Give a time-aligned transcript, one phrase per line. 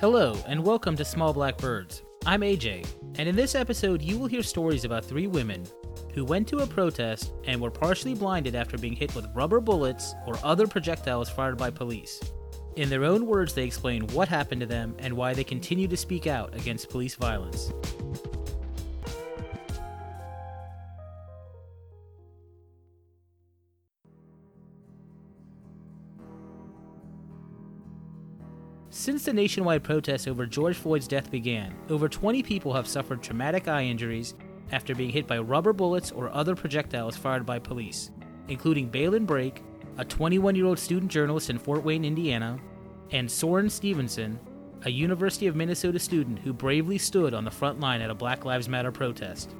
[0.00, 2.04] Hello, and welcome to Small Black Birds.
[2.24, 5.62] I'm AJ, and in this episode, you will hear stories about three women
[6.14, 10.14] who went to a protest and were partially blinded after being hit with rubber bullets
[10.26, 12.18] or other projectiles fired by police.
[12.76, 15.98] In their own words, they explain what happened to them and why they continue to
[15.98, 17.70] speak out against police violence.
[28.92, 33.68] Since the nationwide protests over George Floyd's death began, over 20 people have suffered traumatic
[33.68, 34.34] eye injuries
[34.72, 38.10] after being hit by rubber bullets or other projectiles fired by police,
[38.48, 39.62] including Balin Brake,
[39.98, 42.58] a 21 year old student journalist in Fort Wayne, Indiana,
[43.12, 44.40] and Soren Stevenson,
[44.84, 48.44] a University of Minnesota student who bravely stood on the front line at a Black
[48.44, 49.54] Lives Matter protest.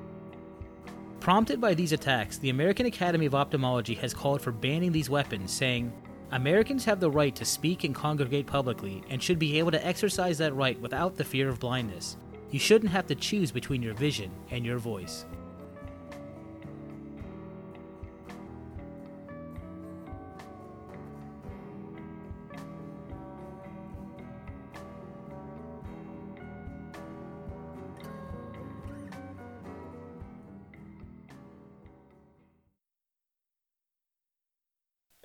[1.20, 5.52] Prompted by these attacks, the American Academy of Ophthalmology has called for banning these weapons,
[5.52, 5.92] saying,
[6.32, 10.38] Americans have the right to speak and congregate publicly and should be able to exercise
[10.38, 12.16] that right without the fear of blindness.
[12.52, 15.24] You shouldn't have to choose between your vision and your voice.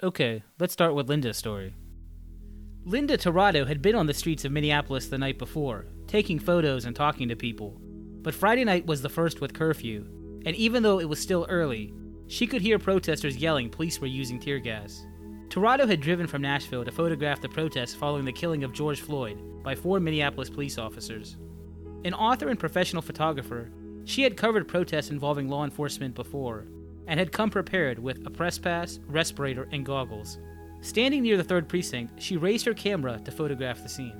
[0.05, 1.73] Okay, let's start with Linda's story.
[2.83, 6.95] Linda Tirado had been on the streets of Minneapolis the night before, taking photos and
[6.95, 7.75] talking to people.
[8.21, 10.05] But Friday night was the first with curfew,
[10.45, 11.91] and even though it was still early,
[12.27, 15.03] she could hear protesters yelling police were using tear gas.
[15.47, 19.41] Tirado had driven from Nashville to photograph the protests following the killing of George Floyd
[19.63, 21.35] by four Minneapolis police officers.
[22.03, 23.71] An author and professional photographer,
[24.03, 26.67] she had covered protests involving law enforcement before,
[27.07, 30.39] and had come prepared with a press pass, respirator, and goggles.
[30.81, 34.13] Standing near the third precinct, she raised her camera to photograph the scene.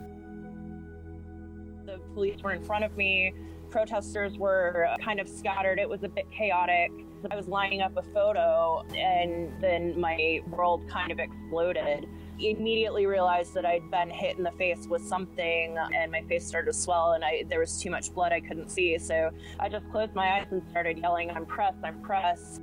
[1.85, 3.33] The police were in front of me.
[3.69, 5.79] Protesters were uh, kind of scattered.
[5.79, 6.91] It was a bit chaotic.
[7.29, 12.07] I was lining up a photo, and then my world kind of exploded.
[12.39, 16.71] Immediately realized that I'd been hit in the face with something, and my face started
[16.71, 18.97] to swell, and I, there was too much blood I couldn't see.
[18.99, 21.73] So I just closed my eyes and started yelling, "I'm press!
[21.83, 22.59] I'm press!"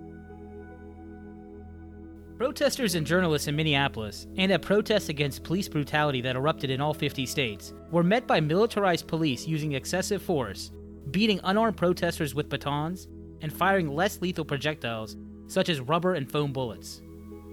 [2.42, 6.92] Protesters and journalists in Minneapolis, and at protests against police brutality that erupted in all
[6.92, 10.72] 50 states, were met by militarized police using excessive force,
[11.12, 13.06] beating unarmed protesters with batons,
[13.42, 15.16] and firing less lethal projectiles,
[15.46, 17.00] such as rubber and foam bullets.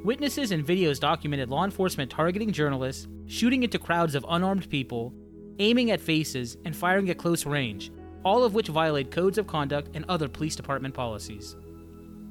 [0.03, 5.13] Witnesses and videos documented law enforcement targeting journalists, shooting into crowds of unarmed people,
[5.59, 7.91] aiming at faces, and firing at close range,
[8.25, 11.55] all of which violate codes of conduct and other police department policies.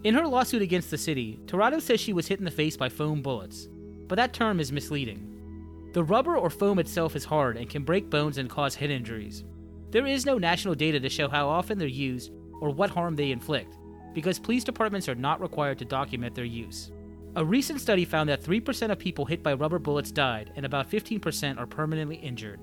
[0.08, 2.88] In her lawsuit against the city, Tirado says she was hit in the face by
[2.88, 3.68] foam bullets,
[4.06, 5.90] but that term is misleading.
[5.92, 9.44] The rubber or foam itself is hard and can break bones and cause head injuries.
[9.90, 12.32] There is no national data to show how often they're used
[12.62, 13.76] or what harm they inflict,
[14.14, 16.90] because police departments are not required to document their use.
[17.36, 20.90] A recent study found that 3% of people hit by rubber bullets died and about
[20.90, 22.60] 15% are permanently injured.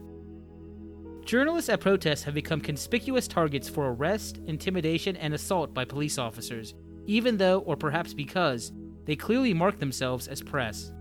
[1.26, 6.74] Journalists at protests have become conspicuous targets for arrest, intimidation, and assault by police officers,
[7.06, 8.72] even though, or perhaps because,
[9.06, 10.92] they clearly mark themselves as press.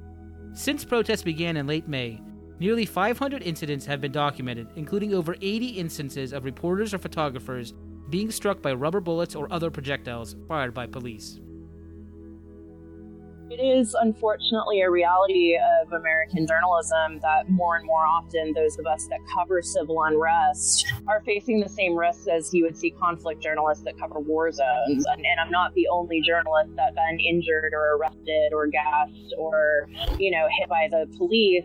[0.53, 2.21] Since protests began in late May,
[2.61, 7.75] nearly 500 incidents have been documented, including over 80 instances of reporters or photographers
[8.11, 11.41] being struck by rubber bullets or other projectiles fired by police.
[13.57, 18.87] It is unfortunately a reality of American journalism that more and more often those of
[18.87, 23.41] us that cover civil unrest are facing the same risks as you would see conflict
[23.41, 24.67] journalists that cover war zones.
[24.89, 25.13] Mm-hmm.
[25.13, 29.89] And, and I'm not the only journalist that's been injured or arrested or gassed or,
[30.19, 31.63] you know, hit by the police.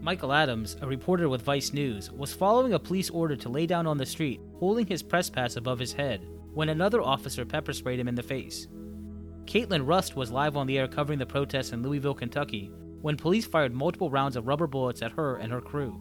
[0.00, 3.86] Michael Adams, a reporter with Vice News, was following a police order to lay down
[3.86, 8.00] on the street, holding his press pass above his head, when another officer pepper sprayed
[8.00, 8.66] him in the face.
[9.46, 12.70] Kaitlin Rust was live on the air covering the protests in Louisville, Kentucky,
[13.00, 16.00] when police fired multiple rounds of rubber bullets at her and her crew.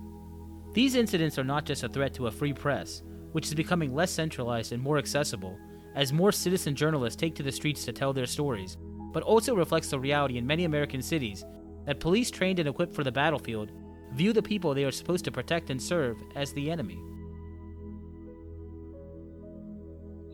[0.74, 3.03] These incidents are not just a threat to a free press,
[3.33, 5.57] which is becoming less centralized and more accessible,
[5.94, 8.77] as more citizen journalists take to the streets to tell their stories,
[9.13, 11.45] but also reflects the reality in many American cities
[11.86, 13.71] that police trained and equipped for the battlefield
[14.13, 17.00] view the people they are supposed to protect and serve as the enemy.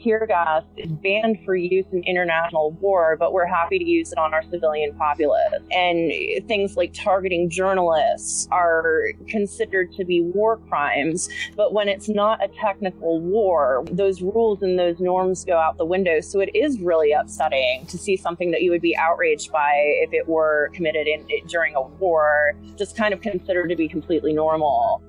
[0.03, 4.17] Tear gas is banned for use in international war, but we're happy to use it
[4.17, 5.53] on our civilian populace.
[5.71, 6.11] And
[6.47, 11.29] things like targeting journalists are considered to be war crimes.
[11.55, 15.85] But when it's not a technical war, those rules and those norms go out the
[15.85, 16.19] window.
[16.21, 20.13] So it is really upsetting to see something that you would be outraged by if
[20.13, 25.03] it were committed in, during a war, just kind of considered to be completely normal.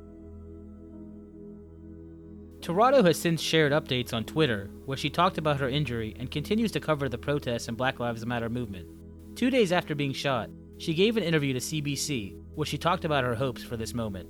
[2.63, 6.71] Tirado has since shared updates on Twitter where she talked about her injury and continues
[6.71, 8.87] to cover the protests and Black Lives Matter movement.
[9.35, 10.49] Two days after being shot,
[10.79, 14.29] she gave an interview to CBC where she talked about her hopes for this moment.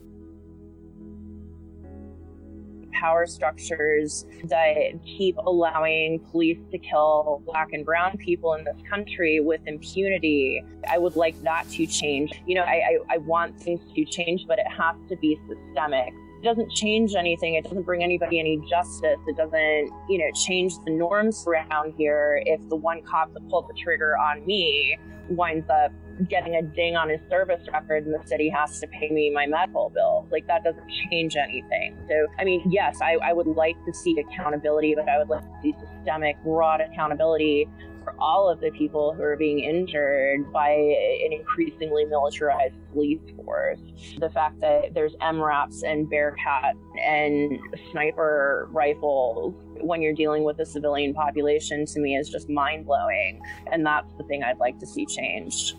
[2.98, 9.40] Power structures that keep allowing police to kill black and brown people in this country
[9.40, 10.64] with impunity.
[10.88, 12.32] I would like that to change.
[12.46, 16.14] You know, I, I, I want things to change, but it has to be systemic
[16.42, 17.54] it doesn't change anything.
[17.54, 19.18] It doesn't bring anybody any justice.
[19.28, 23.68] It doesn't, you know, change the norms around here if the one cop that pulled
[23.68, 24.98] the trigger on me
[25.28, 25.92] winds up
[26.28, 29.46] getting a ding on his service record and the city has to pay me my
[29.46, 30.26] medical bill.
[30.32, 31.96] Like that doesn't change anything.
[32.08, 35.42] So, I mean, yes, I, I would like to see accountability, but I would like
[35.42, 37.68] to see systemic, broad accountability
[38.02, 43.80] for all of the people who are being injured by an increasingly militarized police force.
[44.18, 47.58] The fact that there's MRAPs and Bearcat and
[47.90, 53.40] sniper rifles when you're dealing with a civilian population to me is just mind blowing.
[53.70, 55.76] And that's the thing I'd like to see changed.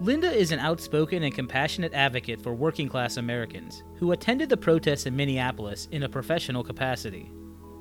[0.00, 5.04] Linda is an outspoken and compassionate advocate for working class Americans who attended the protests
[5.04, 7.30] in Minneapolis in a professional capacity.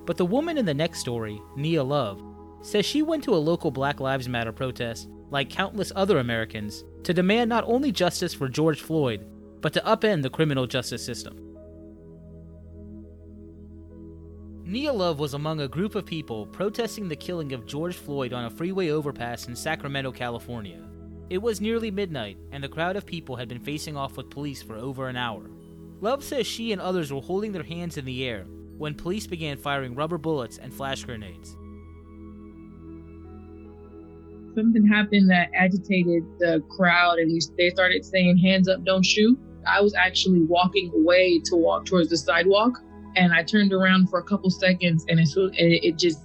[0.05, 2.21] But the woman in the next story, Nia Love,
[2.61, 7.13] says she went to a local Black Lives Matter protest, like countless other Americans, to
[7.13, 9.25] demand not only justice for George Floyd,
[9.61, 11.37] but to upend the criminal justice system.
[14.65, 18.43] Nia Love was among a group of people protesting the killing of George Floyd on
[18.43, 20.88] a freeway overpass in Sacramento, California.
[21.29, 24.63] It was nearly midnight, and the crowd of people had been facing off with police
[24.63, 25.43] for over an hour.
[26.01, 28.45] Love says she and others were holding their hands in the air
[28.77, 31.55] when police began firing rubber bullets and flash grenades.
[34.55, 39.37] Something happened that agitated the crowd, and they started saying, Hands up, don't shoot.
[39.67, 42.79] I was actually walking away to walk towards the sidewalk,
[43.15, 46.19] and I turned around for a couple seconds, and it, it just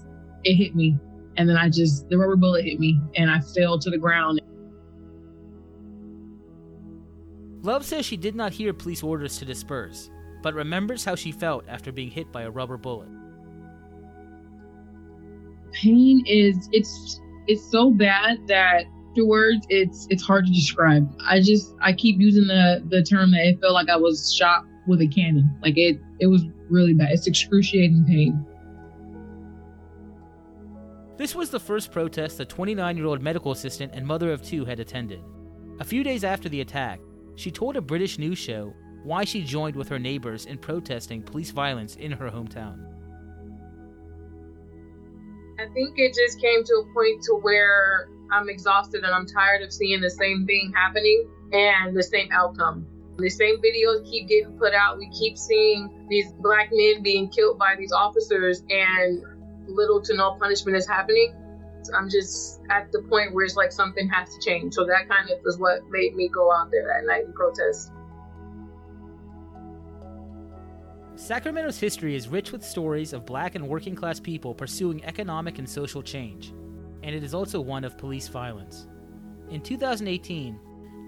[0.44, 0.96] it hit me.
[1.36, 4.40] And then I just, the rubber bullet hit me, and I fell to the ground.
[7.64, 10.10] Love says she did not hear police orders to disperse,
[10.42, 13.08] but remembers how she felt after being hit by a rubber bullet.
[15.72, 21.10] Pain is it's it's so bad that afterwards it's it's hard to describe.
[21.26, 24.66] I just I keep using the the term that it felt like I was shot
[24.86, 25.48] with a cannon.
[25.62, 27.12] Like it it was really bad.
[27.12, 28.44] It's excruciating pain.
[31.16, 34.66] This was the first protest the 29 year old medical assistant and mother of two
[34.66, 35.22] had attended.
[35.80, 37.00] A few days after the attack,
[37.36, 41.50] she told a British news show why she joined with her neighbors in protesting police
[41.50, 42.94] violence in her hometown.
[45.58, 49.62] I think it just came to a point to where I'm exhausted and I'm tired
[49.62, 52.86] of seeing the same thing happening and the same outcome.
[53.18, 54.98] The same videos keep getting put out.
[54.98, 59.22] We keep seeing these black men being killed by these officers and
[59.68, 61.32] little to no punishment is happening.
[61.96, 64.74] I'm just at the point where it's like something has to change.
[64.74, 67.90] So that kind of is what made me go out there that night and protest.
[71.16, 75.68] Sacramento's history is rich with stories of black and working class people pursuing economic and
[75.68, 76.52] social change,
[77.02, 78.88] and it is also one of police violence.
[79.48, 80.58] In 2018,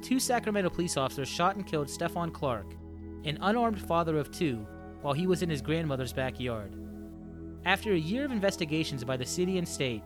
[0.02, 2.74] two Sacramento police officers shot and killed Stephon Clark,
[3.24, 4.64] an unarmed father of two,
[5.02, 6.76] while he was in his grandmother's backyard.
[7.64, 10.02] After a year of investigations by the city and state,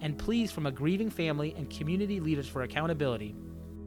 [0.00, 3.34] and pleas from a grieving family and community leaders for accountability,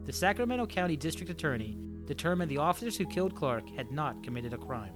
[0.06, 1.76] the Sacramento County District Attorney
[2.06, 4.92] determined the officers who killed Clark had not committed a crime.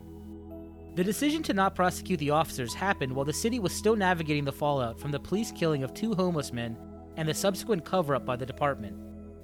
[0.97, 4.53] The decision to not prosecute the officers happened while the city was still navigating the
[4.53, 6.77] fallout from the police killing of two homeless men
[7.17, 8.97] and the subsequent cover up by the department.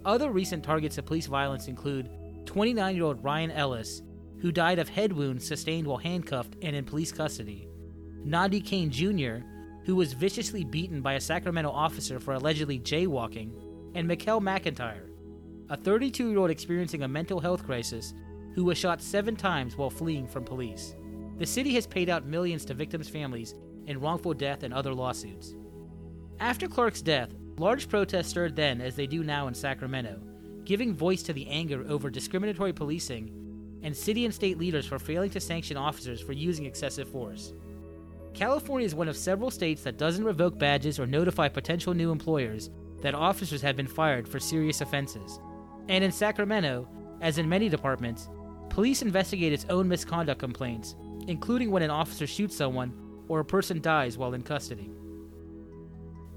[0.05, 2.11] Other recent targets of police violence include
[2.47, 4.03] 29 year old Ryan Ellis,
[4.41, 7.69] who died of head wounds sustained while handcuffed and in police custody,
[8.25, 9.45] Nandi Cain Jr.,
[9.91, 13.51] who was viciously beaten by a Sacramento officer for allegedly jaywalking,
[13.97, 15.09] and Mikel McIntyre,
[15.69, 18.15] a 32 year old experiencing a mental health crisis
[18.55, 20.95] who was shot seven times while fleeing from police.
[21.39, 23.57] The city has paid out millions to victims' families
[23.87, 25.57] in wrongful death and other lawsuits.
[26.39, 30.21] After Clark's death, large protests stirred then as they do now in Sacramento,
[30.63, 35.31] giving voice to the anger over discriminatory policing and city and state leaders for failing
[35.31, 37.55] to sanction officers for using excessive force.
[38.35, 42.71] California is one of several states that doesn't revoke badges or notify potential new employers
[43.03, 45.41] that officers have been fired for serious offenses.
[45.89, 46.89] And in Sacramento,
[47.21, 48.29] as in many departments,
[48.69, 50.95] police investigate its own misconduct complaints,
[51.27, 52.93] including when an officer shoots someone
[53.29, 54.91] or a person dies while in custody.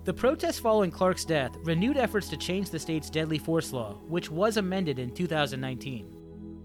[0.05, 4.29] The protests following Clark's death renewed efforts to change the state's deadly force law, which
[4.29, 6.17] was amended in 2019.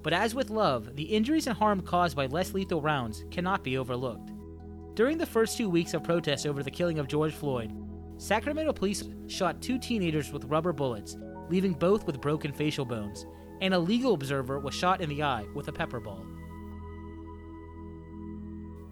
[0.03, 3.79] But as with love, the injuries and harm caused by less lethal rounds cannot be
[3.79, 4.33] overlooked.
[4.99, 7.73] During the first two weeks of protests over the killing of George Floyd,
[8.17, 11.17] Sacramento police shot two teenagers with rubber bullets,
[11.49, 13.25] leaving both with broken facial bones,
[13.61, 16.27] and a legal observer was shot in the eye with a pepper ball.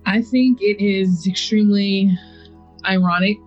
[0.07, 2.17] I think it is extremely
[2.85, 3.39] ironic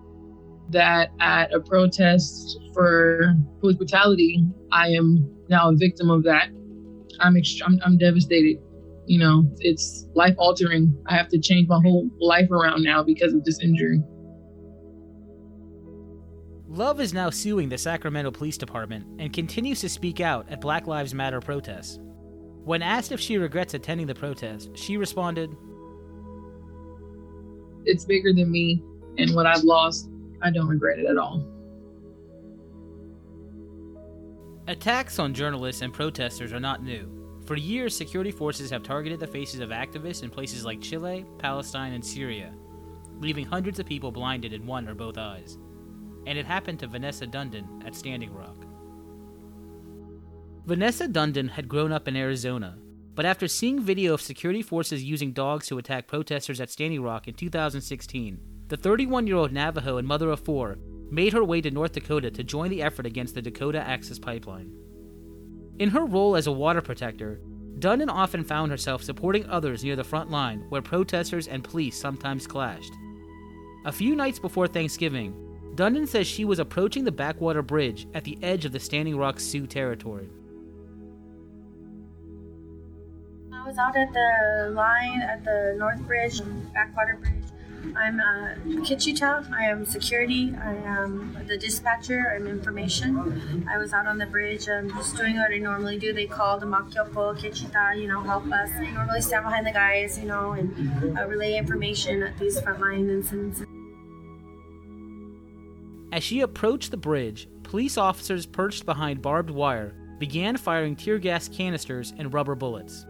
[0.71, 6.49] that at a protest for police brutality, I am now a victim of that.
[7.21, 8.61] I'm, ext- I'm, I'm devastated.
[9.09, 10.95] You know, it's life altering.
[11.07, 14.03] I have to change my whole life around now because of this injury.
[16.67, 20.85] Love is now suing the Sacramento Police Department and continues to speak out at Black
[20.85, 21.97] Lives Matter protests.
[22.65, 25.49] When asked if she regrets attending the protest, she responded,
[27.85, 28.83] It's bigger than me
[29.17, 30.07] and what I've lost.
[30.43, 31.43] I don't regret it at all.
[34.67, 37.18] Attacks on journalists and protesters are not new.
[37.49, 41.93] For years, security forces have targeted the faces of activists in places like Chile, Palestine,
[41.93, 42.53] and Syria,
[43.19, 45.57] leaving hundreds of people blinded in one or both eyes.
[46.27, 48.55] And it happened to Vanessa Dundon at Standing Rock.
[50.67, 52.77] Vanessa Dundon had grown up in Arizona,
[53.15, 57.27] but after seeing video of security forces using dogs to attack protesters at Standing Rock
[57.27, 60.77] in 2016, the 31 year old Navajo and mother of four
[61.09, 64.71] made her way to North Dakota to join the effort against the Dakota Access Pipeline.
[65.79, 67.39] In her role as a water protector,
[67.79, 72.45] Dundon often found herself supporting others near the front line where protesters and police sometimes
[72.45, 72.93] clashed.
[73.85, 75.33] A few nights before Thanksgiving,
[75.75, 79.39] Dundon says she was approaching the backwater bridge at the edge of the Standing Rock
[79.39, 80.27] Sioux territory.
[83.53, 86.41] I was out at the line at the North Bridge,
[86.73, 87.38] backwater bridge.
[87.95, 89.51] I'm uh, Kichita.
[89.51, 90.55] I am security.
[90.61, 92.33] I am the dispatcher.
[92.35, 93.65] I'm information.
[93.69, 96.13] I was out on the bridge, um, just doing what I normally do.
[96.13, 98.69] They called Makyopo, Kichita, you know, help us.
[98.75, 103.09] I normally stand behind the guys, you know, and uh, relay information at these frontline
[103.09, 103.61] incidents.
[106.11, 111.47] As she approached the bridge, police officers perched behind barbed wire began firing tear gas
[111.47, 113.05] canisters and rubber bullets.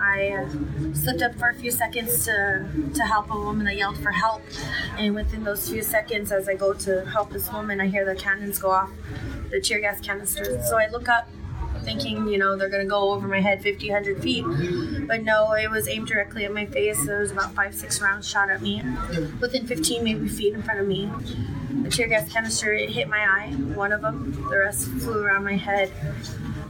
[0.00, 3.98] I uh, slipped up for a few seconds to, to help a woman that yelled
[3.98, 4.42] for help.
[4.96, 8.14] And within those few seconds, as I go to help this woman, I hear the
[8.14, 8.90] cannons go off,
[9.50, 10.68] the tear gas canisters.
[10.68, 11.28] So I look up,
[11.82, 14.44] thinking, you know, they're going to go over my head 50, 100 feet.
[15.06, 17.04] But no, it was aimed directly at my face.
[17.06, 18.82] There was about five, six rounds shot at me
[19.40, 21.10] within 15, maybe feet in front of me.
[21.82, 24.32] The tear gas canister, it hit my eye, one of them.
[24.50, 25.92] The rest flew around my head.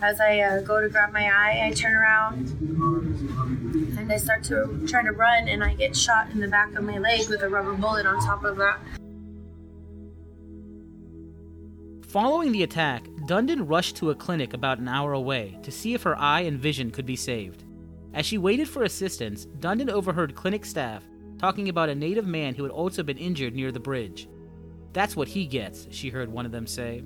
[0.01, 2.88] As I uh, go to grab my eye, I turn around
[4.11, 6.99] I start to try to run, and I get shot in the back of my
[6.99, 8.81] leg with a rubber bullet on top of that.
[12.09, 16.03] Following the attack, Dundon rushed to a clinic about an hour away to see if
[16.05, 17.65] her eye and vision could be saved.
[18.15, 21.05] As she waited for assistance, Dundon overheard clinic staff
[21.39, 24.27] talking about a native man who had also been injured near the bridge.
[24.95, 27.05] That's what he gets, she heard one of them say.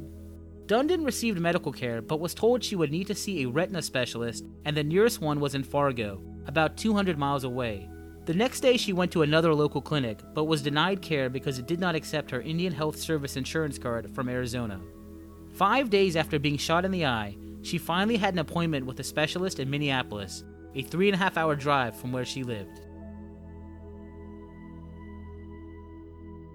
[0.67, 4.47] Dundon received medical care but was told she would need to see a retina specialist,
[4.65, 7.89] and the nearest one was in Fargo, about 200 miles away.
[8.25, 11.67] The next day, she went to another local clinic but was denied care because it
[11.67, 14.81] did not accept her Indian Health Service insurance card from Arizona.
[15.55, 19.05] Five days after being shot in the eye, she finally had an appointment with a
[19.05, 20.45] specialist in Minneapolis,
[20.75, 22.81] a three and a half hour drive from where she lived.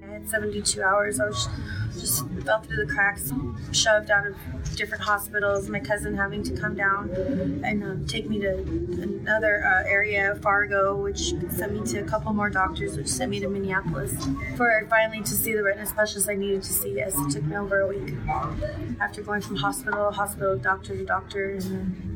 [0.04, 1.20] I had 72 hours.
[1.20, 1.48] I was
[2.00, 3.32] just fell through the cracks,
[3.72, 4.36] shoved out of
[4.76, 5.70] different hospitals.
[5.70, 7.10] My cousin having to come down
[7.64, 12.34] and um, take me to another uh, area, Fargo, which sent me to a couple
[12.34, 14.14] more doctors, which sent me to Minneapolis
[14.56, 16.96] for finally to see the retina specialist I needed to see.
[16.96, 18.14] Yes, it took me over a week
[19.00, 22.08] after going from hospital, to hospital, doctor to doctor, and then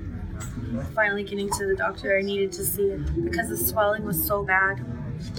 [0.96, 4.80] finally getting to the doctor I needed to see because the swelling was so bad.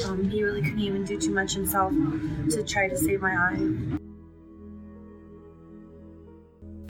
[0.06, 1.92] Um, he really couldn't even do too much himself
[2.50, 3.98] to try to save my eye.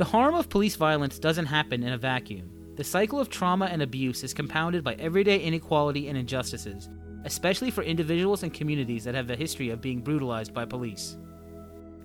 [0.02, 2.50] The harm of police violence doesn't happen in a vacuum.
[2.74, 6.88] The cycle of trauma and abuse is compounded by everyday inequality and injustices,
[7.24, 11.18] especially for individuals and communities that have a history of being brutalized by police.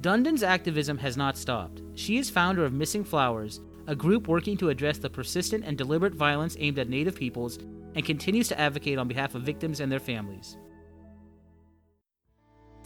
[0.01, 1.81] Dundon's activism has not stopped.
[1.95, 6.13] She is founder of Missing Flowers, a group working to address the persistent and deliberate
[6.13, 7.57] violence aimed at Native peoples
[7.95, 10.55] and continues to advocate on behalf of victims and their families.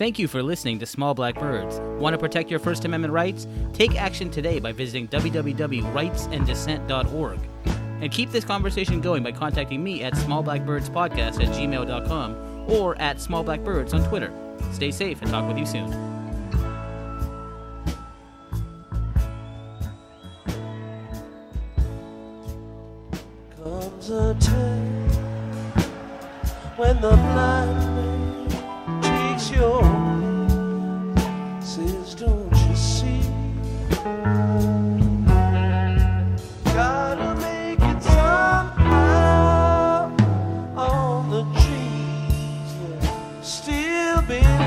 [0.02, 1.80] Thank you for listening to Small Black Birds.
[2.02, 3.46] Want to protect your First Amendment rights?
[3.72, 7.40] Take action today by visiting www.rightsanddissent.org.
[8.02, 13.94] And keep this conversation going by contacting me at smallblackbirdspodcast at gmail.com or at smallblackbirds
[13.94, 14.34] on Twitter.
[14.72, 15.92] Stay safe and talk with you soon.
[23.64, 25.12] Comes a time
[26.76, 27.92] when the blind
[29.42, 29.91] takes your
[43.42, 44.61] still be.